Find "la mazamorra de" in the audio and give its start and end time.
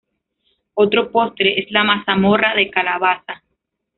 1.69-2.71